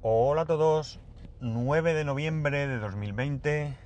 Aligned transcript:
Hola 0.00 0.42
a 0.42 0.46
todos, 0.46 1.00
9 1.40 1.92
de 1.92 2.04
noviembre 2.04 2.68
de 2.68 2.78
2020, 2.78 3.76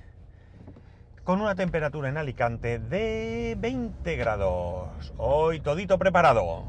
con 1.23 1.41
una 1.41 1.55
temperatura 1.55 2.07
en 2.07 2.17
Alicante 2.17 2.77
de 2.77 3.55
20 3.57 4.15
grados. 4.15 5.11
Hoy 5.17 5.59
todito 5.59 5.97
preparado. 5.97 6.65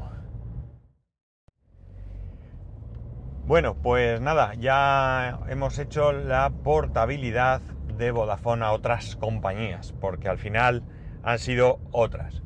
Bueno, 3.45 3.75
pues 3.75 4.19
nada, 4.19 4.55
ya 4.55 5.41
hemos 5.47 5.77
hecho 5.77 6.11
la 6.11 6.49
portabilidad 6.63 7.61
de 7.99 8.09
Vodafone 8.09 8.65
a 8.65 8.71
otras 8.71 9.15
compañías, 9.15 9.93
porque 10.01 10.27
al 10.27 10.39
final 10.39 10.81
han 11.21 11.37
sido 11.37 11.79
otras. 11.91 12.41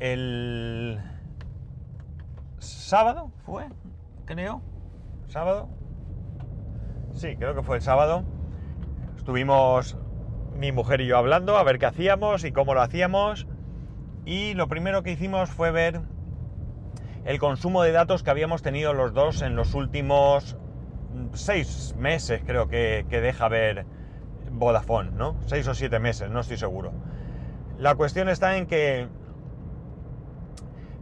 El 0.00 1.02
sábado 2.56 3.30
fue, 3.44 3.68
creo, 4.24 4.62
sábado. 5.28 5.68
Sí, 7.14 7.36
creo 7.36 7.54
que 7.54 7.62
fue 7.62 7.76
el 7.76 7.82
sábado. 7.82 8.24
Estuvimos 9.16 9.96
mi 10.56 10.72
mujer 10.72 11.00
y 11.00 11.06
yo 11.06 11.18
hablando 11.18 11.56
a 11.56 11.62
ver 11.62 11.78
qué 11.78 11.86
hacíamos 11.86 12.44
y 12.44 12.52
cómo 12.52 12.74
lo 12.74 12.82
hacíamos. 12.82 13.46
Y 14.24 14.54
lo 14.54 14.68
primero 14.68 15.02
que 15.02 15.12
hicimos 15.12 15.50
fue 15.50 15.70
ver 15.70 16.00
el 17.24 17.38
consumo 17.38 17.82
de 17.82 17.92
datos 17.92 18.22
que 18.22 18.30
habíamos 18.30 18.62
tenido 18.62 18.94
los 18.94 19.12
dos 19.12 19.42
en 19.42 19.56
los 19.56 19.74
últimos 19.74 20.56
seis 21.34 21.94
meses, 21.98 22.42
creo 22.44 22.68
que, 22.68 23.06
que 23.08 23.20
deja 23.20 23.48
ver 23.48 23.84
Vodafone, 24.50 25.10
¿no? 25.12 25.36
Seis 25.46 25.68
o 25.68 25.74
siete 25.74 25.98
meses, 25.98 26.30
no 26.30 26.40
estoy 26.40 26.56
seguro. 26.56 26.92
La 27.78 27.94
cuestión 27.94 28.28
está 28.28 28.56
en 28.56 28.66
que 28.66 29.08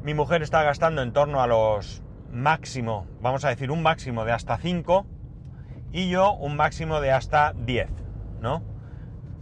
mi 0.03 0.15
mujer 0.15 0.43
está 0.43 0.63
gastando 0.63 1.03
en 1.03 1.13
torno 1.13 1.41
a 1.41 1.47
los 1.47 2.03
máximo, 2.33 3.07
vamos 3.21 3.45
a 3.45 3.49
decir 3.49 3.71
un 3.71 3.83
máximo 3.83 4.25
de 4.25 4.33
hasta 4.33 4.57
5 4.59 5.07
y 5.93 6.09
yo 6.09 6.35
un 6.35 6.57
máximo 6.57 7.01
de 7.01 7.13
hasta 7.13 7.53
10, 7.57 7.89
¿no? 8.41 8.63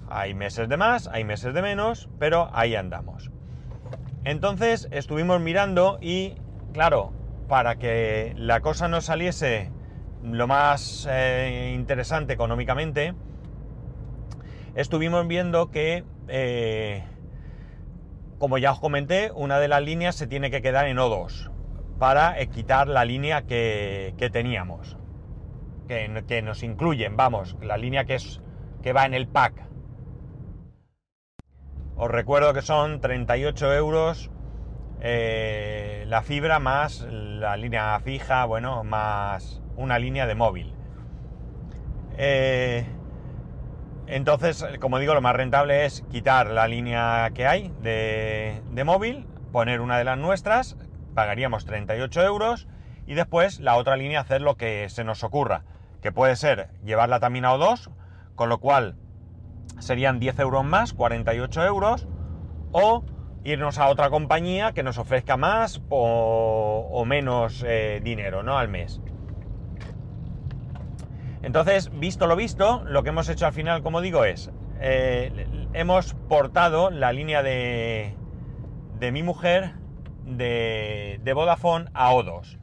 Hay 0.08 0.34
meses 0.34 0.68
de 0.68 0.76
más, 0.76 1.06
hay 1.08 1.24
meses 1.24 1.52
de 1.52 1.62
menos, 1.62 2.08
pero 2.18 2.48
ahí 2.52 2.74
andamos. 2.74 3.30
Entonces 4.24 4.88
estuvimos 4.90 5.40
mirando 5.40 5.98
y, 6.00 6.34
claro, 6.72 7.12
para 7.48 7.76
que 7.76 8.32
la 8.36 8.60
cosa 8.60 8.88
no 8.88 9.00
saliese 9.00 9.70
lo 10.22 10.46
más 10.46 11.06
eh, 11.10 11.72
interesante 11.74 12.32
económicamente, 12.32 13.14
estuvimos 14.74 15.26
viendo 15.28 15.70
que, 15.70 16.04
eh, 16.28 17.04
como 18.38 18.58
ya 18.58 18.72
os 18.72 18.80
comenté, 18.80 19.30
una 19.34 19.58
de 19.58 19.68
las 19.68 19.82
líneas 19.82 20.16
se 20.16 20.26
tiene 20.26 20.50
que 20.50 20.62
quedar 20.62 20.86
en 20.86 20.96
O2 20.96 21.50
para 21.98 22.36
quitar 22.46 22.88
la 22.88 23.04
línea 23.04 23.42
que, 23.42 24.14
que 24.18 24.30
teníamos 24.30 24.97
que, 25.88 26.42
nos 26.42 26.62
incluyen, 26.62 27.16
vamos, 27.16 27.56
la 27.60 27.76
línea 27.76 28.04
que, 28.04 28.14
es, 28.14 28.40
que 28.82 28.92
va 28.92 29.06
en 29.06 29.14
el 29.14 29.26
pack. 29.26 29.54
Os 31.96 32.10
recuerdo 32.10 32.54
que 32.54 32.62
son 32.62 33.00
38 33.00 33.74
euros 33.74 34.30
eh, 35.00 36.04
la 36.06 36.22
fibra 36.22 36.58
más 36.58 37.00
la 37.10 37.56
línea 37.56 37.98
fija, 38.00 38.44
bueno, 38.44 38.84
más 38.84 39.60
una 39.76 39.98
línea 39.98 40.26
de 40.26 40.34
móvil. 40.34 40.74
Eh, 42.16 42.84
entonces, 44.06 44.64
como 44.80 44.98
digo, 44.98 45.14
lo 45.14 45.20
más 45.20 45.34
rentable 45.34 45.86
es 45.86 46.02
quitar 46.10 46.48
la 46.48 46.68
línea 46.68 47.30
que 47.34 47.46
hay 47.46 47.72
de, 47.80 48.62
de 48.70 48.84
móvil, 48.84 49.26
poner 49.52 49.80
una 49.80 49.98
de 49.98 50.04
las 50.04 50.18
nuestras, 50.18 50.76
pagaríamos 51.14 51.64
38 51.64 52.22
euros 52.22 52.68
y 53.06 53.14
después 53.14 53.60
la 53.60 53.76
otra 53.76 53.96
línea 53.96 54.20
hacer 54.20 54.40
lo 54.40 54.56
que 54.56 54.88
se 54.88 55.04
nos 55.04 55.24
ocurra 55.24 55.64
que 56.00 56.12
puede 56.12 56.36
ser 56.36 56.68
llevarla 56.84 57.20
también 57.20 57.44
a 57.44 57.54
O2, 57.54 57.90
con 58.34 58.48
lo 58.48 58.58
cual 58.58 58.96
serían 59.78 60.18
10 60.18 60.38
euros 60.40 60.64
más, 60.64 60.92
48 60.92 61.64
euros, 61.64 62.06
o 62.72 63.04
irnos 63.44 63.78
a 63.78 63.88
otra 63.88 64.10
compañía 64.10 64.72
que 64.72 64.82
nos 64.82 64.98
ofrezca 64.98 65.36
más 65.36 65.80
o, 65.88 67.04
menos 67.06 67.64
eh, 67.66 68.00
dinero, 68.02 68.42
¿no? 68.42 68.58
Al 68.58 68.68
mes. 68.68 69.00
Entonces, 71.42 71.90
visto 71.98 72.26
lo 72.26 72.36
visto, 72.36 72.82
lo 72.84 73.02
que 73.02 73.10
hemos 73.10 73.28
hecho 73.28 73.46
al 73.46 73.52
final, 73.52 73.82
como 73.82 74.00
digo, 74.00 74.24
es, 74.24 74.50
eh, 74.80 75.46
hemos 75.72 76.14
portado 76.14 76.90
la 76.90 77.12
línea 77.12 77.42
de, 77.42 78.14
de 78.98 79.12
mi 79.12 79.22
mujer 79.22 79.74
de, 80.24 81.20
de 81.22 81.32
Vodafone 81.32 81.86
a 81.94 82.12
O2. 82.12 82.58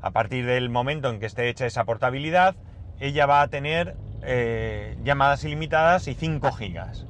A 0.00 0.10
partir 0.12 0.46
del 0.46 0.70
momento 0.70 1.08
en 1.08 1.18
que 1.18 1.26
esté 1.26 1.48
hecha 1.48 1.66
esa 1.66 1.84
portabilidad, 1.84 2.54
ella 3.00 3.26
va 3.26 3.42
a 3.42 3.48
tener 3.48 3.96
eh, 4.22 4.96
llamadas 5.02 5.44
ilimitadas 5.44 6.08
y 6.08 6.14
5 6.14 6.52
gigas. 6.52 7.06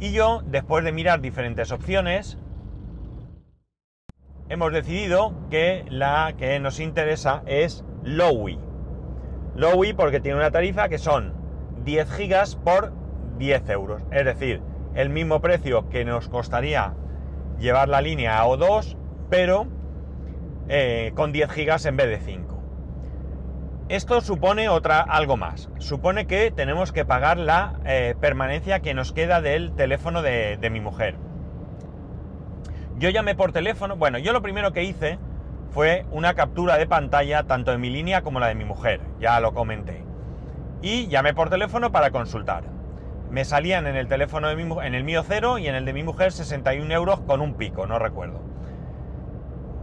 Y 0.00 0.12
yo, 0.12 0.42
después 0.46 0.84
de 0.84 0.92
mirar 0.92 1.20
diferentes 1.20 1.70
opciones, 1.70 2.38
hemos 4.48 4.72
decidido 4.72 5.32
que 5.50 5.84
la 5.88 6.34
que 6.36 6.58
nos 6.58 6.80
interesa 6.80 7.42
es 7.46 7.84
Lowy. 8.02 8.58
Lowy 9.54 9.92
porque 9.92 10.20
tiene 10.20 10.38
una 10.38 10.50
tarifa 10.50 10.88
que 10.88 10.98
son 10.98 11.32
10 11.84 12.10
gigas 12.10 12.56
por 12.56 12.92
10 13.38 13.68
euros. 13.70 14.02
Es 14.10 14.24
decir, 14.24 14.60
el 14.94 15.08
mismo 15.08 15.40
precio 15.40 15.88
que 15.88 16.04
nos 16.04 16.28
costaría 16.28 16.94
llevar 17.58 17.88
la 17.88 18.02
línea 18.02 18.40
a 18.40 18.46
O2, 18.46 18.96
pero 19.30 19.66
eh, 20.68 21.12
con 21.14 21.32
10 21.32 21.50
gigas 21.50 21.86
en 21.86 21.96
vez 21.96 22.08
de 22.08 22.18
5. 22.18 22.51
Esto 23.92 24.22
supone 24.22 24.70
otra, 24.70 25.02
algo 25.02 25.36
más. 25.36 25.68
Supone 25.76 26.26
que 26.26 26.50
tenemos 26.50 26.92
que 26.92 27.04
pagar 27.04 27.36
la 27.36 27.74
eh, 27.84 28.14
permanencia 28.18 28.80
que 28.80 28.94
nos 28.94 29.12
queda 29.12 29.42
del 29.42 29.74
teléfono 29.74 30.22
de, 30.22 30.56
mi 30.70 30.80
mujer. 30.80 31.16
Yo 32.96 33.10
llamé 33.10 33.34
por 33.34 33.52
teléfono. 33.52 33.96
Bueno, 33.96 34.16
yo 34.16 34.32
lo 34.32 34.40
primero 34.40 34.72
que 34.72 34.82
hice 34.82 35.18
fue 35.72 36.06
una 36.10 36.32
captura 36.32 36.78
de 36.78 36.86
pantalla 36.86 37.42
tanto 37.42 37.70
de 37.70 37.76
mi 37.76 37.90
línea 37.90 38.22
como 38.22 38.40
la 38.40 38.46
de 38.46 38.54
mi 38.54 38.64
mujer. 38.64 39.02
Ya 39.20 39.38
lo 39.40 39.52
comenté. 39.52 40.02
Y 40.80 41.08
llamé 41.08 41.34
por 41.34 41.50
teléfono 41.50 41.92
para 41.92 42.10
consultar. 42.12 42.64
Me 43.30 43.44
salían 43.44 43.86
en 43.86 43.96
el 43.96 44.08
teléfono 44.08 44.48
de 44.48 44.56
mi, 44.56 44.62
en 44.86 44.94
el 44.94 45.04
mío 45.04 45.22
cero 45.28 45.58
y 45.58 45.68
en 45.68 45.74
el 45.74 45.84
de 45.84 45.92
mi 45.92 46.02
mujer 46.02 46.32
61 46.32 46.90
euros 46.94 47.20
con 47.20 47.42
un 47.42 47.52
pico, 47.58 47.86
no 47.86 47.98
recuerdo. 47.98 48.40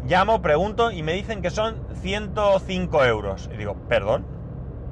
Llamo, 0.09 0.42
pregunto 0.42 0.90
y 0.90 1.03
me 1.03 1.14
dicen 1.14 1.44
que 1.44 1.52
son 1.52 1.86
105 2.02 3.06
euros. 3.06 3.47
Y 3.53 3.58
digo, 3.58 3.75
¿perdón? 3.88 4.25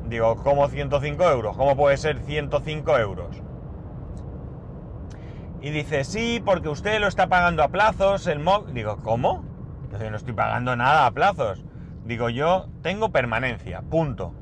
Digo, 0.07 0.35
¿cómo 0.43 0.67
105 0.67 1.23
euros? 1.31 1.57
¿Cómo 1.57 1.75
puede 1.75 1.97
ser 1.97 2.19
105 2.19 2.99
euros? 2.99 3.41
Y 5.59 5.71
dice, 5.71 6.03
sí, 6.03 6.39
porque 6.45 6.69
usted 6.69 6.99
lo 7.01 7.07
está 7.07 7.25
pagando 7.29 7.63
a 7.63 7.69
plazos, 7.69 8.27
el 8.27 8.37
móvil... 8.37 8.75
Digo, 8.75 8.97
¿cómo? 8.97 9.43
Yo 9.99 10.11
no 10.11 10.17
estoy 10.17 10.35
pagando 10.35 10.75
nada 10.75 11.07
a 11.07 11.11
plazos. 11.11 11.65
Digo, 12.05 12.29
yo 12.29 12.67
tengo 12.83 13.09
permanencia, 13.09 13.81
punto. 13.81 14.35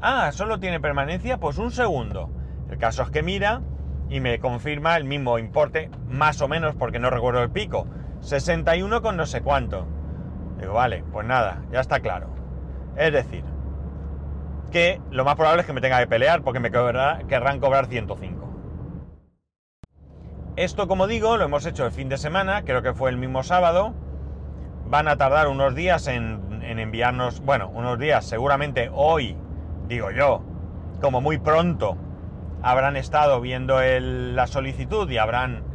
Ah, 0.00 0.32
¿solo 0.32 0.58
tiene 0.58 0.80
permanencia? 0.80 1.36
Pues 1.40 1.58
un 1.58 1.70
segundo. 1.70 2.30
El 2.70 2.78
caso 2.78 3.02
es 3.02 3.10
que 3.10 3.22
mira 3.22 3.60
y 4.08 4.20
me 4.20 4.38
confirma 4.38 4.96
el 4.96 5.04
mismo 5.04 5.38
importe, 5.38 5.90
más 6.08 6.40
o 6.40 6.48
menos, 6.48 6.74
porque 6.74 6.98
no 6.98 7.10
recuerdo 7.10 7.42
el 7.42 7.50
pico. 7.50 7.86
61 8.20 9.02
con 9.02 9.18
no 9.18 9.26
sé 9.26 9.42
cuánto. 9.42 9.86
Digo, 10.62 10.74
vale, 10.74 11.02
pues 11.10 11.26
nada, 11.26 11.60
ya 11.72 11.80
está 11.80 11.98
claro. 11.98 12.28
Es 12.96 13.12
decir, 13.12 13.42
que 14.70 15.00
lo 15.10 15.24
más 15.24 15.34
probable 15.34 15.62
es 15.62 15.66
que 15.66 15.72
me 15.72 15.80
tenga 15.80 15.98
que 15.98 16.06
pelear 16.06 16.42
porque 16.42 16.60
me 16.60 16.70
querrán 16.70 17.58
cobrar 17.58 17.86
105. 17.86 18.48
Esto, 20.54 20.86
como 20.86 21.08
digo, 21.08 21.36
lo 21.36 21.44
hemos 21.44 21.66
hecho 21.66 21.84
el 21.84 21.90
fin 21.90 22.08
de 22.08 22.16
semana, 22.16 22.62
creo 22.62 22.80
que 22.80 22.94
fue 22.94 23.10
el 23.10 23.16
mismo 23.16 23.42
sábado. 23.42 23.92
Van 24.86 25.08
a 25.08 25.16
tardar 25.16 25.48
unos 25.48 25.74
días 25.74 26.06
en, 26.06 26.62
enviarnos, 26.62 27.40
bueno, 27.40 27.68
unos 27.74 27.98
días, 27.98 28.24
seguramente 28.24 28.88
hoy, 28.94 29.36
digo 29.88 30.12
yo, 30.12 30.44
como 31.00 31.20
muy 31.20 31.38
pronto, 31.38 31.96
habrán 32.62 32.96
estado 32.96 33.40
viendo 33.40 33.80
la 33.80 34.46
solicitud 34.46 35.10
y 35.10 35.18
habrán 35.18 35.71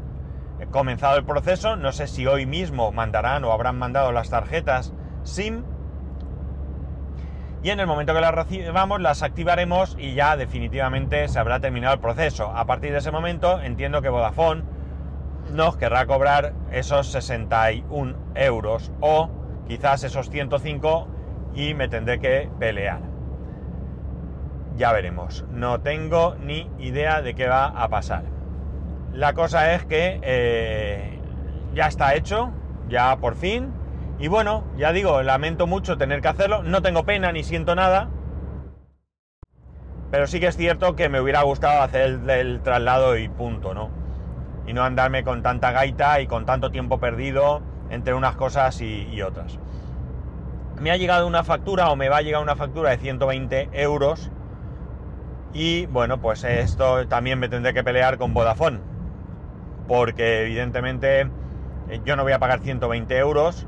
comenzado 0.71 1.17
el 1.17 1.25
proceso. 1.25 1.75
No 1.75 1.91
sé 1.91 2.07
si 2.07 2.25
hoy 2.25 2.45
mismo 2.45 2.91
mandarán 2.91 3.43
o 3.43 3.51
habrán 3.51 3.77
mandado 3.77 4.11
las 4.11 4.29
tarjetas 4.29 4.93
SIM. 5.23 5.63
Y 7.63 7.69
en 7.71 7.79
el 7.79 7.87
momento 7.87 8.13
que 8.13 8.21
las 8.21 8.33
recibamos 8.33 9.01
las 9.01 9.23
activaremos 9.23 9.95
y 9.99 10.13
ya 10.13 10.37
definitivamente 10.37 11.27
se 11.27 11.39
habrá 11.39 11.59
terminado 11.59 11.95
el 11.95 11.99
proceso. 11.99 12.51
A 12.55 12.65
partir 12.65 12.91
de 12.91 12.99
ese 12.99 13.11
momento 13.11 13.59
entiendo 13.61 14.01
que 14.01 14.09
Vodafone 14.09 14.63
nos 15.53 15.77
querrá 15.77 16.05
cobrar 16.05 16.53
esos 16.71 17.07
61 17.11 18.15
euros 18.35 18.91
o 19.01 19.29
quizás 19.67 20.03
esos 20.03 20.29
105 20.29 21.07
y 21.55 21.73
me 21.73 21.87
tendré 21.87 22.19
que 22.19 22.49
pelear. 22.59 23.01
Ya 24.75 24.91
veremos. 24.91 25.43
No 25.51 25.81
tengo 25.81 26.35
ni 26.35 26.69
idea 26.77 27.21
de 27.21 27.33
qué 27.33 27.47
va 27.47 27.65
a 27.65 27.89
pasar. 27.89 28.36
La 29.17 29.33
cosa 29.33 29.73
es 29.73 29.83
que 29.83 30.19
eh, 30.21 31.19
ya 31.73 31.87
está 31.87 32.13
hecho, 32.13 32.51
ya 32.87 33.17
por 33.17 33.35
fin. 33.35 33.73
Y 34.19 34.27
bueno, 34.27 34.63
ya 34.77 34.91
digo, 34.91 35.23
lamento 35.23 35.65
mucho 35.65 35.97
tener 35.97 36.21
que 36.21 36.27
hacerlo. 36.27 36.61
No 36.61 36.83
tengo 36.83 37.03
pena 37.03 37.31
ni 37.31 37.43
siento 37.43 37.73
nada. 37.73 38.11
Pero 40.11 40.27
sí 40.27 40.39
que 40.39 40.45
es 40.45 40.55
cierto 40.55 40.95
que 40.95 41.09
me 41.09 41.19
hubiera 41.19 41.41
gustado 41.41 41.81
hacer 41.81 42.19
el, 42.29 42.61
traslado 42.61 43.17
y 43.17 43.27
punto, 43.27 43.73
¿no? 43.73 43.89
Y 44.67 44.73
no 44.73 44.83
andarme 44.83 45.23
con 45.23 45.41
tanta 45.41 45.71
gaita 45.71 46.21
y 46.21 46.27
con 46.27 46.45
tanto 46.45 46.69
tiempo 46.69 46.99
perdido 46.99 47.63
entre 47.89 48.13
unas 48.13 48.35
cosas 48.35 48.79
y, 48.81 49.09
y 49.11 49.23
otras. 49.23 49.57
Me 50.79 50.91
ha 50.91 50.95
llegado 50.97 51.25
una 51.25 51.43
factura 51.43 51.89
o 51.89 51.95
me 51.95 52.07
va 52.07 52.17
a 52.17 52.21
llegar 52.21 52.43
una 52.43 52.55
factura 52.55 52.91
de 52.91 52.97
120 52.97 53.69
euros 53.73 54.29
y 55.53 55.87
bueno, 55.87 56.21
pues 56.21 56.43
esto 56.43 57.07
también 57.07 57.39
me 57.39 57.49
tendré 57.49 57.73
que 57.73 57.83
pelear 57.83 58.19
con 58.19 58.35
Vodafone. 58.35 58.96
Porque 59.87 60.43
evidentemente 60.43 61.21
eh, 61.89 62.01
yo 62.05 62.15
no 62.15 62.23
voy 62.23 62.33
a 62.33 62.39
pagar 62.39 62.59
120 62.59 63.17
euros 63.17 63.67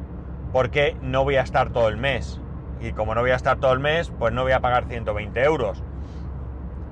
porque 0.52 0.96
no 1.02 1.24
voy 1.24 1.38
a 1.38 1.42
estar 1.42 1.70
todo 1.70 1.88
el 1.88 1.98
mes. 1.98 2.40
Y 2.82 2.92
como 2.94 3.16
no 3.16 3.22
voy 3.22 3.32
a 3.32 3.36
estar 3.36 3.58
todo 3.60 3.74
el 3.74 3.80
mes, 3.80 4.12
pues 4.18 4.34
no 4.34 4.44
voy 4.44 4.52
a 4.52 4.60
pagar 4.60 4.86
120 4.88 5.44
euros. 5.44 5.84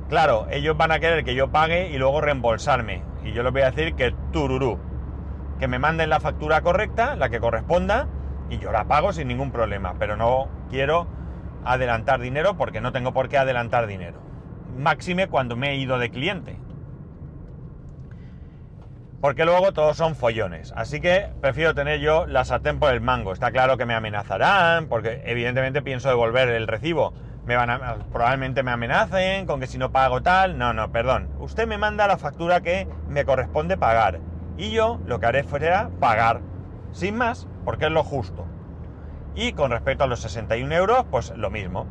Claro, 0.09 0.47
ellos 0.51 0.77
van 0.77 0.91
a 0.91 0.99
querer 0.99 1.23
que 1.23 1.35
yo 1.35 1.49
pague 1.49 1.89
y 1.89 1.97
luego 1.97 2.21
reembolsarme. 2.21 3.03
Y 3.23 3.33
yo 3.33 3.43
les 3.43 3.51
voy 3.51 3.61
a 3.61 3.71
decir 3.71 3.93
que 3.95 4.13
tururú. 4.31 4.79
Que 5.59 5.67
me 5.67 5.79
manden 5.79 6.09
la 6.09 6.19
factura 6.19 6.61
correcta, 6.61 7.15
la 7.15 7.29
que 7.29 7.39
corresponda, 7.39 8.07
y 8.49 8.57
yo 8.59 8.71
la 8.71 8.85
pago 8.85 9.11
sin 9.11 9.27
ningún 9.27 9.51
problema. 9.51 9.95
Pero 9.99 10.15
no 10.15 10.47
quiero 10.69 11.07
adelantar 11.65 12.21
dinero 12.21 12.55
porque 12.55 12.79
no 12.79 12.91
tengo 12.91 13.11
por 13.13 13.27
qué 13.27 13.37
adelantar 13.37 13.87
dinero. 13.87 14.19
Máxime 14.77 15.27
cuando 15.27 15.55
me 15.55 15.71
he 15.71 15.75
ido 15.75 15.99
de 15.99 16.09
cliente. 16.09 16.57
Porque 19.19 19.45
luego 19.45 19.73
todos 19.73 19.97
son 19.97 20.15
follones. 20.15 20.73
Así 20.75 21.01
que 21.01 21.29
prefiero 21.41 21.73
tener 21.73 21.99
yo 21.99 22.27
la 22.27 22.45
sartén 22.45 22.79
por 22.79 22.93
el 22.93 23.01
mango. 23.01 23.33
Está 23.33 23.51
claro 23.51 23.75
que 23.75 23.85
me 23.85 23.95
amenazarán, 23.95 24.87
porque 24.87 25.23
evidentemente 25.25 25.81
pienso 25.81 26.09
devolver 26.09 26.49
el 26.49 26.67
recibo. 26.67 27.13
Me 27.45 27.55
van 27.55 27.69
a, 27.71 27.95
probablemente 28.11 28.61
me 28.61 28.71
amenacen 28.71 29.47
con 29.47 29.59
que 29.59 29.65
si 29.65 29.79
no 29.79 29.91
pago 29.91 30.21
tal. 30.21 30.59
No, 30.59 30.71
no, 30.73 30.91
perdón. 30.91 31.29
Usted 31.39 31.67
me 31.67 31.79
manda 31.79 32.07
la 32.07 32.17
factura 32.17 32.61
que 32.61 32.87
me 33.07 33.25
corresponde 33.25 33.75
pagar. 33.75 34.19
Y 34.55 34.69
yo 34.69 34.99
lo 35.07 35.19
que 35.19 35.25
haré 35.25 35.43
será 35.43 35.89
pagar. 35.99 36.41
Sin 36.91 37.15
más, 37.15 37.47
porque 37.65 37.85
es 37.85 37.91
lo 37.91 38.03
justo. 38.03 38.45
Y 39.33 39.53
con 39.53 39.71
respecto 39.71 40.03
a 40.03 40.07
los 40.07 40.19
61 40.19 40.75
euros, 40.75 41.05
pues 41.09 41.33
lo 41.35 41.49
mismo. 41.49 41.87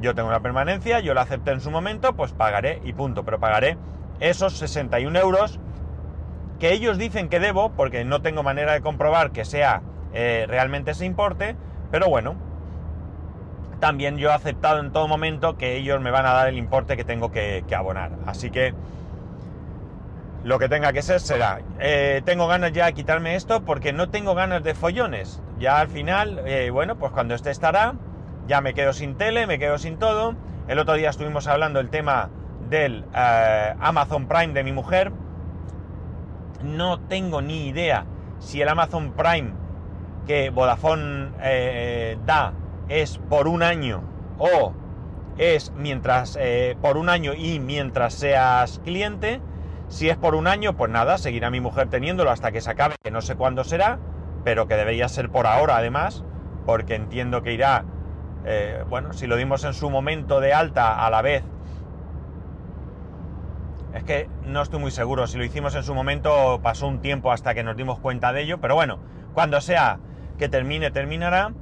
Yo 0.00 0.14
tengo 0.14 0.28
una 0.28 0.40
permanencia, 0.40 1.00
yo 1.00 1.14
la 1.14 1.22
acepté 1.22 1.50
en 1.50 1.60
su 1.60 1.70
momento, 1.72 2.14
pues 2.14 2.32
pagaré 2.32 2.80
y 2.84 2.92
punto. 2.92 3.24
Pero 3.24 3.40
pagaré 3.40 3.76
esos 4.20 4.56
61 4.58 5.18
euros 5.18 5.58
que 6.58 6.72
ellos 6.72 6.98
dicen 6.98 7.28
que 7.28 7.40
debo, 7.40 7.70
porque 7.70 8.04
no 8.04 8.22
tengo 8.22 8.42
manera 8.42 8.72
de 8.72 8.80
comprobar 8.80 9.32
que 9.32 9.44
sea 9.44 9.82
eh, 10.12 10.46
realmente 10.48 10.92
ese 10.92 11.04
importe, 11.04 11.56
pero 11.90 12.08
bueno, 12.08 12.36
también 13.80 14.16
yo 14.16 14.30
he 14.30 14.32
aceptado 14.32 14.80
en 14.80 14.92
todo 14.92 15.08
momento 15.08 15.56
que 15.56 15.76
ellos 15.76 16.00
me 16.00 16.10
van 16.10 16.26
a 16.26 16.32
dar 16.32 16.48
el 16.48 16.56
importe 16.56 16.96
que 16.96 17.04
tengo 17.04 17.32
que, 17.32 17.64
abonar. 17.76 18.12
Así 18.26 18.50
que 18.50 18.72
lo 20.44 20.58
que 20.58 20.68
tenga 20.68 20.92
que 20.92 21.02
ser 21.02 21.20
será. 21.20 21.60
Eh, 21.80 22.22
tengo 22.24 22.46
ganas 22.46 22.72
ya 22.72 22.86
de 22.86 22.94
quitarme 22.94 23.34
esto 23.34 23.64
porque 23.64 23.92
no 23.92 24.10
tengo 24.10 24.34
ganas 24.34 24.62
de 24.62 24.74
follones. 24.74 25.42
Ya 25.58 25.80
al 25.80 25.88
final, 25.88 26.42
eh, 26.46 26.70
bueno, 26.70 26.96
pues 26.96 27.12
cuando 27.12 27.34
este 27.34 27.50
estará, 27.50 27.94
ya 28.46 28.60
me 28.60 28.74
quedo 28.74 28.92
sin 28.92 29.16
tele, 29.16 29.46
me 29.46 29.58
quedo 29.58 29.78
sin 29.78 29.98
todo. 29.98 30.36
El 30.68 30.78
otro 30.78 30.94
día 30.94 31.10
estuvimos 31.10 31.46
hablando 31.48 31.80
el 31.80 31.90
tema 31.90 32.30
del 32.70 33.04
Amazon 33.12 34.26
Prime 34.26 34.54
de 34.54 34.64
mi 34.64 34.72
mujer 34.72 35.12
no 36.64 36.98
tengo 37.00 37.42
ni 37.42 37.68
idea 37.68 38.06
si 38.40 38.60
el 38.60 38.68
Amazon 38.68 39.12
Prime 39.12 39.52
que 40.26 40.50
Vodafone 40.50 41.30
eh, 41.40 42.18
da 42.26 42.52
es 42.88 43.18
por 43.18 43.46
un 43.48 43.62
año 43.62 44.02
o 44.38 44.72
es 45.38 45.72
mientras 45.72 46.36
eh, 46.40 46.76
por 46.80 46.96
un 46.96 47.08
año 47.08 47.34
y 47.34 47.58
mientras 47.58 48.14
seas 48.14 48.80
cliente. 48.84 49.40
Si 49.88 50.08
es 50.08 50.16
por 50.16 50.34
un 50.34 50.46
año, 50.46 50.76
pues 50.76 50.90
nada, 50.90 51.18
seguirá 51.18 51.50
mi 51.50 51.60
mujer 51.60 51.88
teniéndolo 51.88 52.30
hasta 52.30 52.52
que 52.52 52.60
se 52.60 52.70
acabe, 52.70 52.96
que 53.02 53.10
no 53.10 53.20
sé 53.20 53.36
cuándo 53.36 53.64
será, 53.64 53.98
pero 54.42 54.66
que 54.66 54.76
debería 54.76 55.08
ser 55.08 55.30
por 55.30 55.46
ahora 55.46 55.76
además, 55.76 56.24
porque 56.64 56.94
entiendo 56.94 57.42
que 57.42 57.52
irá, 57.52 57.84
eh, 58.44 58.82
bueno, 58.88 59.12
si 59.12 59.26
lo 59.26 59.36
dimos 59.36 59.62
en 59.64 59.74
su 59.74 59.90
momento 59.90 60.40
de 60.40 60.54
alta 60.54 61.04
a 61.04 61.10
la 61.10 61.22
vez 61.22 61.44
es 63.94 64.02
que 64.02 64.28
no 64.44 64.60
estoy 64.60 64.80
muy 64.80 64.90
seguro. 64.90 65.26
Si 65.26 65.38
lo 65.38 65.44
hicimos 65.44 65.74
en 65.76 65.84
su 65.84 65.94
momento, 65.94 66.60
pasó 66.62 66.88
un 66.88 67.00
tiempo 67.00 67.30
hasta 67.30 67.54
que 67.54 67.62
nos 67.62 67.76
dimos 67.76 68.00
cuenta 68.00 68.32
de 68.32 68.42
ello. 68.42 68.58
Pero 68.60 68.74
bueno, 68.74 68.98
cuando 69.34 69.60
sea 69.60 70.00
que 70.36 70.48
termine, 70.48 70.90
terminará. 70.90 71.52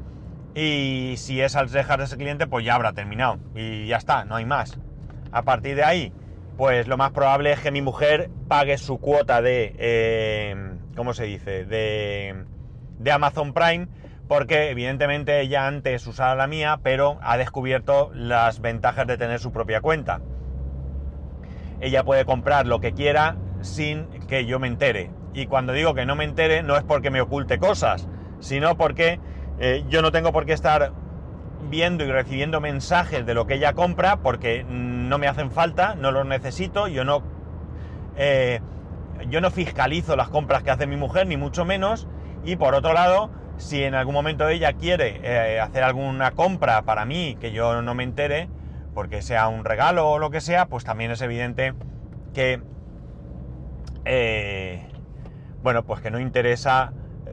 Y 0.54 1.14
si 1.18 1.40
es 1.42 1.56
al 1.56 1.70
dejar 1.70 1.98
de 1.98 2.06
ese 2.06 2.16
cliente, 2.16 2.46
pues 2.46 2.64
ya 2.64 2.74
habrá 2.74 2.94
terminado. 2.94 3.38
Y 3.54 3.86
ya 3.86 3.98
está, 3.98 4.24
no 4.24 4.36
hay 4.36 4.46
más. 4.46 4.78
A 5.30 5.42
partir 5.42 5.76
de 5.76 5.84
ahí, 5.84 6.12
pues 6.56 6.88
lo 6.88 6.96
más 6.96 7.12
probable 7.12 7.52
es 7.52 7.60
que 7.60 7.70
mi 7.70 7.82
mujer 7.82 8.30
pague 8.48 8.78
su 8.78 8.98
cuota 8.98 9.42
de. 9.42 9.74
Eh, 9.78 10.56
¿Cómo 10.96 11.12
se 11.12 11.24
dice? 11.24 11.66
De, 11.66 12.44
de 12.98 13.12
Amazon 13.12 13.52
Prime. 13.52 13.88
Porque 14.26 14.70
evidentemente 14.70 15.38
ella 15.40 15.66
antes 15.66 16.06
usaba 16.06 16.34
la 16.34 16.46
mía, 16.46 16.80
pero 16.82 17.18
ha 17.20 17.36
descubierto 17.36 18.10
las 18.14 18.62
ventajas 18.62 19.06
de 19.06 19.18
tener 19.18 19.38
su 19.38 19.52
propia 19.52 19.82
cuenta 19.82 20.22
ella 21.82 22.04
puede 22.04 22.24
comprar 22.24 22.66
lo 22.66 22.80
que 22.80 22.92
quiera 22.92 23.36
sin 23.60 24.06
que 24.28 24.46
yo 24.46 24.58
me 24.58 24.68
entere. 24.68 25.10
Y 25.34 25.46
cuando 25.46 25.72
digo 25.72 25.94
que 25.94 26.06
no 26.06 26.14
me 26.14 26.24
entere 26.24 26.62
no 26.62 26.76
es 26.76 26.84
porque 26.84 27.10
me 27.10 27.20
oculte 27.20 27.58
cosas, 27.58 28.08
sino 28.38 28.76
porque 28.76 29.18
eh, 29.58 29.84
yo 29.88 30.00
no 30.00 30.12
tengo 30.12 30.32
por 30.32 30.46
qué 30.46 30.52
estar 30.52 30.92
viendo 31.68 32.04
y 32.04 32.10
recibiendo 32.10 32.60
mensajes 32.60 33.26
de 33.26 33.34
lo 33.34 33.46
que 33.46 33.54
ella 33.54 33.72
compra 33.72 34.18
porque 34.18 34.64
no 34.64 35.18
me 35.18 35.26
hacen 35.26 35.50
falta, 35.50 35.94
no 35.96 36.12
los 36.12 36.24
necesito, 36.24 36.86
yo 36.86 37.04
no, 37.04 37.22
eh, 38.16 38.60
yo 39.28 39.40
no 39.40 39.50
fiscalizo 39.50 40.14
las 40.14 40.28
compras 40.28 40.62
que 40.62 40.70
hace 40.70 40.86
mi 40.86 40.96
mujer, 40.96 41.26
ni 41.26 41.36
mucho 41.36 41.64
menos, 41.64 42.08
y 42.44 42.56
por 42.56 42.74
otro 42.74 42.92
lado, 42.92 43.30
si 43.56 43.82
en 43.82 43.94
algún 43.94 44.14
momento 44.14 44.48
ella 44.48 44.72
quiere 44.74 45.20
eh, 45.22 45.60
hacer 45.60 45.82
alguna 45.82 46.32
compra 46.32 46.82
para 46.82 47.04
mí 47.04 47.36
que 47.40 47.52
yo 47.52 47.82
no 47.82 47.94
me 47.94 48.04
entere, 48.04 48.48
porque 48.94 49.22
sea 49.22 49.48
un 49.48 49.64
regalo 49.64 50.10
o 50.10 50.18
lo 50.18 50.30
que 50.30 50.40
sea, 50.40 50.66
pues 50.66 50.84
también 50.84 51.10
es 51.10 51.22
evidente 51.22 51.74
que, 52.34 52.60
eh, 54.04 54.86
bueno, 55.62 55.84
pues 55.84 56.00
que 56.00 56.10
no 56.10 56.18
interesa 56.18 56.92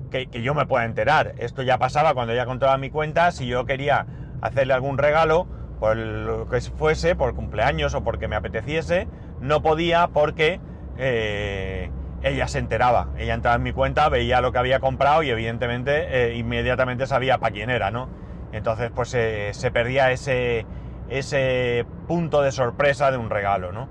que, 0.10 0.28
yo 0.42 0.54
me 0.54 0.66
pueda 0.66 0.86
enterar. 0.86 1.36
Esto 1.38 1.62
ya 1.62 1.78
pasaba 1.78 2.14
cuando 2.14 2.34
ella 2.34 2.46
controlaba 2.46 2.78
mi 2.78 2.90
cuenta, 2.90 3.32
si 3.32 3.48
yo 3.48 3.66
quería 3.66 4.06
hacerle 4.42 4.74
algún 4.74 4.98
regalo, 4.98 5.48
por 5.80 5.96
lo 5.98 6.50
que 6.50 6.62
fuese, 6.62 7.16
por 7.16 7.36
cumpleaños 7.36 7.94
o 7.94 8.04
porque 8.04 8.28
me 8.28 8.36
apeteciese, 8.36 9.08
no 9.40 9.62
podía 9.62 10.08
porque 10.08 10.60
eh, 10.98 11.90
ella 12.24 12.48
se 12.48 12.60
enteraba. 12.60 13.10
Ella 13.18 13.34
entraba 13.34 13.58
en 13.58 13.64
mi 13.64 13.72
cuenta, 13.72 14.10
veía 14.10 14.42
lo 14.42 14.52
que 14.52 14.58
había 14.58 14.80
comprado 14.80 15.24
y 15.24 15.30
evidentemente 15.30 16.32
eh, 16.32 16.36
inmediatamente 16.36 17.06
sabía 17.06 17.38
para 17.38 17.54
quién 17.54 17.70
era, 17.70 17.92
¿no? 17.92 18.10
Entonces 18.52 18.92
pues 18.94 19.10
se 19.10 19.72
perdía 19.72 20.12
ese, 20.12 20.66
ese 21.10 21.86
punto 22.08 22.42
de 22.42 22.52
sorpresa 22.52 23.12
de 23.12 23.18
un 23.18 23.30
regalo, 23.30 23.72
¿no? 23.72 23.88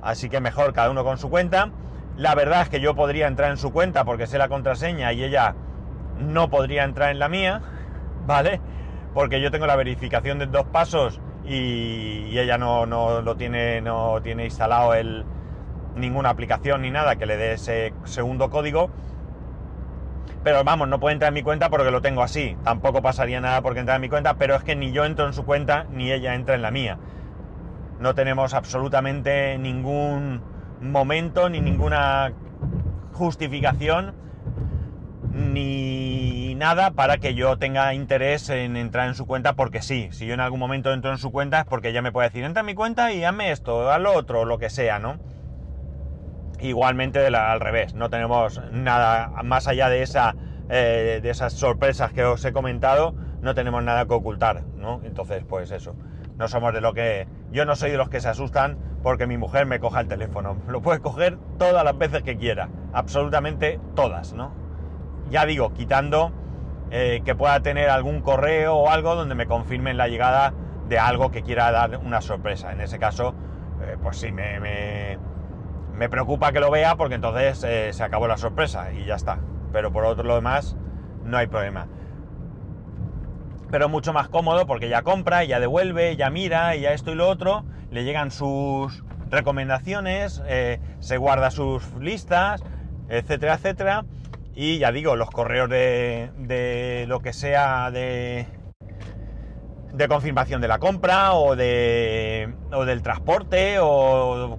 Así 0.00 0.28
que 0.28 0.40
mejor 0.40 0.72
cada 0.72 0.90
uno 0.90 1.04
con 1.04 1.18
su 1.18 1.30
cuenta. 1.30 1.70
La 2.16 2.34
verdad 2.34 2.62
es 2.62 2.68
que 2.68 2.80
yo 2.80 2.94
podría 2.94 3.26
entrar 3.26 3.50
en 3.50 3.56
su 3.56 3.72
cuenta 3.72 4.04
porque 4.04 4.26
sé 4.26 4.38
la 4.38 4.48
contraseña 4.48 5.12
y 5.12 5.24
ella 5.24 5.54
no 6.18 6.50
podría 6.50 6.84
entrar 6.84 7.10
en 7.10 7.18
la 7.18 7.28
mía, 7.28 7.62
¿vale? 8.26 8.60
Porque 9.14 9.40
yo 9.40 9.50
tengo 9.50 9.66
la 9.66 9.76
verificación 9.76 10.38
de 10.38 10.46
dos 10.46 10.64
pasos 10.66 11.20
y, 11.44 12.38
ella 12.38 12.58
no, 12.58 12.86
lo 12.86 13.36
tiene, 13.36 13.80
no 13.80 14.20
tiene 14.22 14.44
instalado 14.44 14.94
el, 14.94 15.24
ninguna 15.96 16.30
aplicación 16.30 16.82
ni 16.82 16.90
nada 16.90 17.16
que 17.16 17.26
le 17.26 17.36
dé 17.36 17.52
ese 17.52 17.92
segundo 18.04 18.50
código 18.50 18.90
pero 20.44 20.64
vamos, 20.64 20.88
no 20.88 20.98
puede 20.98 21.14
entrar 21.14 21.28
en 21.28 21.34
mi 21.34 21.42
cuenta 21.42 21.70
porque 21.70 21.90
lo 21.90 22.00
tengo 22.00 22.22
así. 22.22 22.56
Tampoco 22.64 23.02
pasaría 23.02 23.40
nada 23.40 23.62
porque 23.62 23.80
entrar 23.80 23.96
en 23.96 24.02
mi 24.02 24.08
cuenta, 24.08 24.34
pero 24.34 24.56
es 24.56 24.64
que 24.64 24.76
ni 24.76 24.92
yo 24.92 25.04
entro 25.04 25.26
en 25.26 25.32
su 25.32 25.44
cuenta 25.44 25.86
ni 25.90 26.10
ella 26.10 26.34
entra 26.34 26.54
en 26.54 26.62
la 26.62 26.70
mía. 26.70 26.98
No 28.00 28.14
tenemos 28.14 28.54
absolutamente 28.54 29.56
ningún 29.58 30.42
momento 30.80 31.48
ni 31.48 31.60
ninguna 31.60 32.32
justificación 33.12 34.14
ni 35.32 36.54
nada 36.56 36.90
para 36.90 37.18
que 37.18 37.34
yo 37.34 37.56
tenga 37.56 37.94
interés 37.94 38.48
en 38.50 38.76
entrar 38.76 39.08
en 39.08 39.14
su 39.14 39.26
cuenta 39.26 39.54
porque 39.54 39.80
sí. 39.80 40.08
Si 40.10 40.26
yo 40.26 40.34
en 40.34 40.40
algún 40.40 40.58
momento 40.58 40.92
entro 40.92 41.10
en 41.10 41.18
su 41.18 41.30
cuenta 41.30 41.60
es 41.60 41.64
porque 41.66 41.90
ella 41.90 42.02
me 42.02 42.12
puede 42.12 42.28
decir, 42.28 42.44
entra 42.44 42.60
en 42.60 42.66
mi 42.66 42.74
cuenta 42.74 43.12
y 43.12 43.24
hazme 43.24 43.52
esto, 43.52 43.90
haz 43.90 44.00
lo 44.00 44.12
otro, 44.12 44.44
lo 44.44 44.58
que 44.58 44.70
sea, 44.70 44.98
¿no? 44.98 45.18
Igualmente 46.62 47.26
al 47.26 47.58
revés, 47.60 47.94
no 47.94 48.08
tenemos 48.08 48.62
nada 48.70 49.32
más 49.42 49.66
allá 49.66 49.88
de, 49.88 50.02
esa, 50.02 50.36
eh, 50.68 51.18
de 51.20 51.28
esas 51.30 51.52
sorpresas 51.54 52.12
que 52.12 52.22
os 52.24 52.44
he 52.44 52.52
comentado, 52.52 53.16
no 53.40 53.54
tenemos 53.54 53.82
nada 53.82 54.06
que 54.06 54.14
ocultar, 54.14 54.62
¿no? 54.76 55.00
Entonces, 55.02 55.44
pues 55.44 55.72
eso, 55.72 55.96
no 56.38 56.46
somos 56.46 56.72
de 56.72 56.80
lo 56.80 56.94
que... 56.94 57.26
Yo 57.50 57.64
no 57.64 57.74
soy 57.74 57.90
de 57.90 57.96
los 57.96 58.08
que 58.08 58.20
se 58.20 58.28
asustan 58.28 58.78
porque 59.02 59.26
mi 59.26 59.36
mujer 59.38 59.66
me 59.66 59.80
coja 59.80 60.00
el 60.00 60.06
teléfono, 60.06 60.56
lo 60.68 60.80
puede 60.80 61.00
coger 61.00 61.36
todas 61.58 61.84
las 61.84 61.98
veces 61.98 62.22
que 62.22 62.36
quiera, 62.36 62.68
absolutamente 62.92 63.80
todas, 63.96 64.32
¿no? 64.32 64.52
Ya 65.30 65.46
digo, 65.46 65.72
quitando 65.72 66.30
eh, 66.92 67.22
que 67.24 67.34
pueda 67.34 67.58
tener 67.58 67.90
algún 67.90 68.20
correo 68.20 68.76
o 68.76 68.88
algo 68.88 69.16
donde 69.16 69.34
me 69.34 69.46
confirmen 69.46 69.96
la 69.96 70.06
llegada 70.06 70.54
de 70.88 70.98
algo 71.00 71.32
que 71.32 71.42
quiera 71.42 71.72
dar 71.72 71.98
una 71.98 72.20
sorpresa. 72.20 72.70
En 72.70 72.80
ese 72.80 73.00
caso, 73.00 73.34
eh, 73.82 73.96
pues 74.00 74.18
sí, 74.18 74.30
me, 74.30 74.60
preocupa 76.08 76.52
que 76.52 76.60
lo 76.60 76.70
vea 76.70 76.96
porque 76.96 77.14
entonces 77.14 77.62
eh, 77.64 77.92
se 77.92 78.02
acabó 78.02 78.26
la 78.26 78.36
sorpresa 78.36 78.92
y 78.92 79.04
ya 79.04 79.14
está. 79.14 79.38
Pero 79.72 79.92
por 79.92 80.04
otro 80.04 80.24
lo 80.24 80.34
demás, 80.34 80.76
no 81.24 81.36
hay 81.36 81.46
problema. 81.46 81.88
Pero 83.70 83.88
mucho 83.88 84.12
más 84.12 84.28
cómodo 84.28 84.66
porque 84.66 84.88
ya 84.88 85.02
compra, 85.02 85.44
ya 85.44 85.60
devuelve, 85.60 86.16
ya 86.16 86.30
mira, 86.30 86.74
ya 86.76 86.92
esto 86.92 87.10
y 87.10 87.14
lo 87.14 87.28
otro, 87.28 87.64
le 87.90 88.04
llegan 88.04 88.30
sus 88.30 89.02
recomendaciones, 89.30 90.42
eh, 90.46 90.78
se 91.00 91.16
guarda 91.16 91.50
sus 91.50 91.94
listas, 91.94 92.62
etcétera, 93.08 93.54
etcétera. 93.54 94.04
Y 94.54 94.78
ya 94.78 94.92
digo, 94.92 95.16
los 95.16 95.30
correos 95.30 95.70
de, 95.70 96.30
de 96.36 97.06
lo 97.08 97.20
que 97.20 97.32
sea 97.32 97.90
de, 97.90 98.46
de 99.92 100.08
confirmación 100.08 100.60
de 100.60 100.68
la 100.68 100.78
compra 100.78 101.32
o, 101.32 101.56
de, 101.56 102.54
o 102.72 102.84
del 102.84 103.02
transporte 103.02 103.78
o 103.80 104.58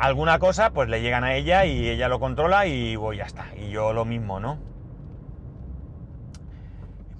alguna 0.00 0.38
cosa, 0.38 0.70
pues 0.70 0.88
le 0.88 1.00
llegan 1.00 1.24
a 1.24 1.34
ella 1.34 1.64
y 1.64 1.88
ella 1.88 2.08
lo 2.08 2.20
controla 2.20 2.66
y 2.66 2.96
pues 2.96 3.18
ya 3.18 3.24
está. 3.24 3.46
Y 3.56 3.70
yo 3.70 3.92
lo 3.92 4.04
mismo, 4.04 4.40
¿no? 4.40 4.58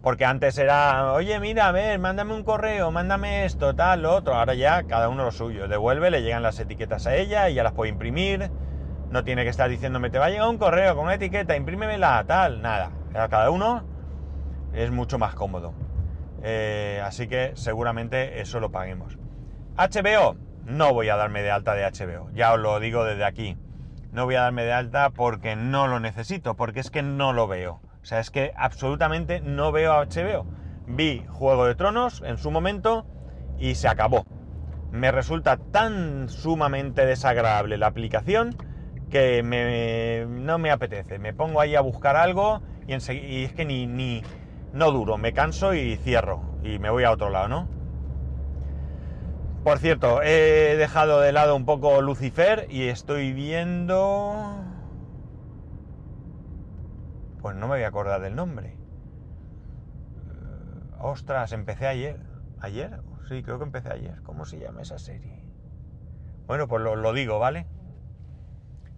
Porque 0.02 0.24
antes 0.24 0.58
era, 0.58 1.12
oye, 1.12 1.38
mira, 1.38 1.68
a 1.68 1.72
ver, 1.72 1.98
mándame 2.00 2.34
un 2.34 2.42
correo, 2.42 2.90
mándame 2.90 3.44
esto, 3.44 3.74
tal, 3.76 4.02
lo 4.02 4.14
otro. 4.14 4.34
Ahora 4.34 4.54
ya 4.54 4.82
cada 4.82 5.08
uno 5.08 5.24
lo 5.24 5.30
suyo. 5.30 5.68
Devuelve, 5.68 6.10
le 6.10 6.22
llegan 6.22 6.42
las 6.42 6.58
etiquetas 6.58 7.06
a 7.06 7.14
ella 7.14 7.48
y 7.48 7.54
ya 7.54 7.62
las 7.62 7.72
puede 7.72 7.90
imprimir. 7.90 8.50
No 9.10 9.22
tiene 9.22 9.44
que 9.44 9.50
estar 9.50 9.70
diciéndome, 9.70 10.10
te 10.10 10.18
va 10.18 10.26
a 10.26 10.30
llegar 10.30 10.48
un 10.48 10.58
correo 10.58 10.96
con 10.96 11.04
una 11.04 11.14
etiqueta, 11.14 11.54
imprímemela, 11.54 12.24
tal, 12.26 12.62
nada. 12.62 12.90
Cada 13.12 13.50
uno 13.50 13.84
es 14.72 14.90
mucho 14.90 15.18
más 15.18 15.34
cómodo. 15.34 15.72
Eh, 16.42 17.00
así 17.04 17.28
que 17.28 17.52
seguramente 17.54 18.40
eso 18.40 18.58
lo 18.58 18.72
paguemos. 18.72 19.18
HBO, 19.76 20.36
no 20.64 20.92
voy 20.92 21.08
a 21.08 21.16
darme 21.16 21.42
de 21.42 21.50
alta 21.50 21.74
de 21.74 21.84
HBO, 21.84 22.30
ya 22.34 22.52
os 22.52 22.60
lo 22.60 22.78
digo 22.80 23.04
desde 23.04 23.24
aquí. 23.24 23.56
No 24.12 24.26
voy 24.26 24.34
a 24.34 24.42
darme 24.42 24.64
de 24.64 24.72
alta 24.72 25.10
porque 25.10 25.56
no 25.56 25.88
lo 25.88 25.98
necesito, 25.98 26.54
porque 26.54 26.80
es 26.80 26.90
que 26.90 27.02
no 27.02 27.32
lo 27.32 27.48
veo. 27.48 27.80
O 28.02 28.04
sea, 28.04 28.20
es 28.20 28.30
que 28.30 28.52
absolutamente 28.56 29.40
no 29.40 29.72
veo 29.72 29.92
HBO. 29.94 30.46
Vi 30.86 31.24
Juego 31.28 31.66
de 31.66 31.74
Tronos 31.74 32.22
en 32.26 32.36
su 32.36 32.50
momento 32.50 33.06
y 33.58 33.74
se 33.76 33.88
acabó. 33.88 34.26
Me 34.90 35.10
resulta 35.10 35.56
tan 35.56 36.28
sumamente 36.28 37.06
desagradable 37.06 37.78
la 37.78 37.86
aplicación 37.86 38.54
que 39.10 39.42
no 40.28 40.58
me 40.58 40.70
apetece. 40.70 41.18
Me 41.18 41.32
pongo 41.32 41.60
ahí 41.60 41.74
a 41.74 41.80
buscar 41.80 42.16
algo 42.16 42.60
y, 42.86 42.92
y 42.92 43.44
es 43.44 43.52
que 43.52 43.64
ni, 43.64 43.86
ni, 43.86 44.22
no 44.72 44.90
duro, 44.90 45.18
me 45.18 45.32
canso 45.32 45.74
y 45.74 45.96
cierro 45.96 46.42
y 46.62 46.78
me 46.78 46.90
voy 46.90 47.04
a 47.04 47.12
otro 47.12 47.30
lado, 47.30 47.48
¿no? 47.48 47.81
Por 49.64 49.78
cierto, 49.78 50.22
he 50.22 50.76
dejado 50.76 51.20
de 51.20 51.30
lado 51.30 51.54
un 51.54 51.64
poco 51.64 52.00
Lucifer 52.02 52.66
y 52.68 52.88
estoy 52.88 53.32
viendo... 53.32 54.34
Pues 57.40 57.54
no 57.54 57.68
me 57.68 57.74
voy 57.74 57.84
a 57.84 57.88
acordar 57.88 58.20
del 58.20 58.34
nombre. 58.34 58.70
Eh, 58.70 58.76
ostras, 60.98 61.52
empecé 61.52 61.86
ayer. 61.86 62.18
¿Ayer? 62.60 63.00
Sí, 63.28 63.44
creo 63.44 63.58
que 63.58 63.64
empecé 63.64 63.92
ayer. 63.92 64.20
¿Cómo 64.22 64.46
se 64.46 64.58
llama 64.58 64.82
esa 64.82 64.98
serie? 64.98 65.44
Bueno, 66.46 66.66
pues 66.66 66.82
lo, 66.82 66.96
lo 66.96 67.12
digo, 67.12 67.38
¿vale? 67.38 67.66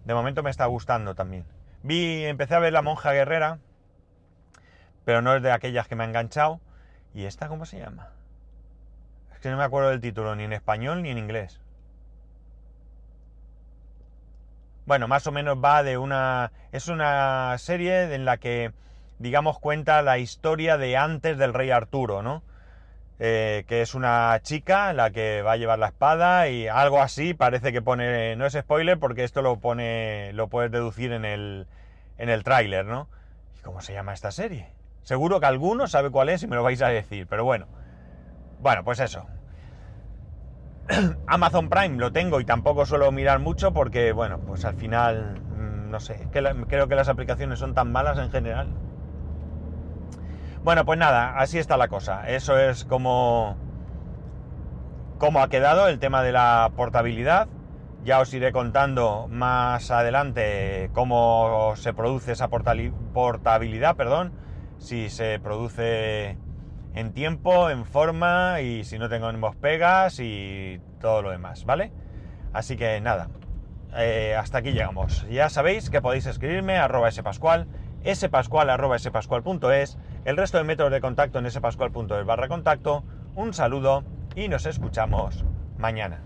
De 0.03 0.15
momento 0.15 0.41
me 0.41 0.49
está 0.49 0.65
gustando 0.65 1.13
también. 1.13 1.45
Vi, 1.83 2.25
empecé 2.25 2.55
a 2.55 2.59
ver 2.59 2.73
La 2.73 2.81
Monja 2.81 3.11
Guerrera, 3.11 3.59
pero 5.03 5.21
no 5.21 5.35
es 5.35 5.43
de 5.43 5.51
aquellas 5.51 5.87
que 5.87 5.95
me 5.95 6.03
ha 6.03 6.07
enganchado. 6.07 6.59
¿Y 7.13 7.25
esta 7.25 7.47
cómo 7.49 7.65
se 7.65 7.77
llama? 7.77 8.09
Que 9.45 9.51
no 9.51 9.57
me 9.57 9.63
acuerdo 9.63 9.91
del 9.91 10.01
título, 10.01 10.35
ni 10.35 10.43
en 10.43 10.53
español 10.53 11.03
ni 11.03 11.11
en 11.11 11.19
inglés. 11.19 11.61
Bueno, 14.87 15.07
más 15.07 15.27
o 15.27 15.31
menos 15.31 15.57
va 15.63 15.83
de 15.83 15.99
una... 15.99 16.51
Es 16.71 16.87
una 16.87 17.55
serie 17.59 18.15
en 18.15 18.25
la 18.25 18.37
que, 18.37 18.71
digamos, 19.19 19.59
cuenta 19.59 20.01
la 20.01 20.17
historia 20.17 20.79
de 20.79 20.97
antes 20.97 21.37
del 21.37 21.53
rey 21.53 21.69
Arturo, 21.69 22.23
¿no? 22.23 22.41
Eh, 23.19 23.65
que 23.67 23.83
es 23.83 23.93
una 23.93 24.39
chica 24.41 24.93
la 24.93 25.11
que 25.11 25.43
va 25.43 25.51
a 25.51 25.57
llevar 25.57 25.77
la 25.77 25.89
espada 25.89 26.49
y 26.49 26.67
algo 26.67 26.99
así, 26.99 27.35
parece 27.35 27.71
que 27.71 27.83
pone... 27.83 28.35
No 28.37 28.47
es 28.47 28.53
spoiler 28.53 28.97
porque 28.97 29.23
esto 29.23 29.43
lo 29.43 29.59
pone... 29.59 30.33
lo 30.33 30.47
puedes 30.47 30.71
deducir 30.71 31.11
en 31.11 31.23
el, 31.23 31.67
en 32.17 32.29
el 32.29 32.43
tráiler, 32.43 32.87
¿no? 32.87 33.09
¿Y 33.59 33.61
cómo 33.61 33.81
se 33.81 33.93
llama 33.93 34.15
esta 34.15 34.31
serie? 34.31 34.73
Seguro 35.03 35.39
que 35.39 35.45
alguno 35.45 35.85
sabe 35.85 36.09
cuál 36.09 36.29
es 36.29 36.41
y 36.41 36.47
me 36.47 36.55
lo 36.55 36.63
vais 36.63 36.81
a 36.81 36.87
decir, 36.87 37.27
pero 37.27 37.43
bueno. 37.43 37.67
Bueno, 38.59 38.83
pues 38.83 38.99
eso. 38.99 39.27
Amazon 41.27 41.69
Prime 41.69 41.97
lo 41.97 42.11
tengo 42.11 42.39
y 42.39 42.45
tampoco 42.45 42.85
suelo 42.85 43.11
mirar 43.11 43.39
mucho 43.39 43.73
porque, 43.73 44.11
bueno, 44.11 44.39
pues 44.39 44.65
al 44.65 44.75
final, 44.75 45.39
mm, 45.39 45.89
no 45.89 45.99
sé, 45.99 46.27
creo 46.31 46.87
que 46.87 46.95
las 46.95 47.09
aplicaciones 47.09 47.59
son 47.59 47.73
tan 47.73 47.91
malas 47.91 48.17
en 48.17 48.29
general. 48.31 48.67
Bueno, 50.63 50.85
pues 50.85 50.97
nada, 50.97 51.37
así 51.37 51.59
está 51.59 51.77
la 51.77 51.87
cosa. 51.87 52.27
Eso 52.27 52.57
es 52.57 52.85
como, 52.85 53.55
como 55.19 55.41
ha 55.41 55.49
quedado 55.49 55.87
el 55.87 55.99
tema 55.99 56.23
de 56.23 56.31
la 56.31 56.71
portabilidad. 56.75 57.47
Ya 58.03 58.19
os 58.19 58.33
iré 58.33 58.51
contando 58.51 59.27
más 59.29 59.89
adelante 59.89 60.89
cómo 60.93 61.73
se 61.75 61.93
produce 61.93 62.33
esa 62.33 62.49
portabilidad, 62.49 63.95
perdón 63.95 64.45
si 64.77 65.09
se 65.09 65.39
produce 65.39 66.37
en 66.95 67.13
tiempo, 67.13 67.69
en 67.69 67.85
forma 67.85 68.61
y 68.61 68.83
si 68.83 68.97
no 68.97 69.09
tenemos 69.09 69.55
pegas 69.57 70.19
y 70.19 70.79
todo 70.99 71.21
lo 71.21 71.31
demás, 71.31 71.65
¿vale? 71.65 71.91
Así 72.53 72.77
que 72.77 73.01
nada, 73.01 73.29
eh, 73.97 74.35
hasta 74.37 74.59
aquí 74.59 74.71
llegamos. 74.71 75.27
Ya 75.29 75.49
sabéis 75.49 75.89
que 75.89 76.01
podéis 76.01 76.25
escribirme 76.25 76.77
arroba 76.77 77.11
spascual, 77.11 77.67
spascual 78.13 78.69
arroba 78.69 78.97
spascual.es, 78.97 79.97
el 80.23 80.37
resto 80.37 80.57
de 80.57 80.63
métodos 80.63 80.91
de 80.91 81.01
contacto 81.01 81.39
en 81.39 81.51
spascual.es 81.51 82.25
barra 82.25 82.47
contacto. 82.47 83.03
Un 83.35 83.53
saludo 83.53 84.03
y 84.35 84.47
nos 84.47 84.65
escuchamos 84.65 85.43
mañana. 85.77 86.23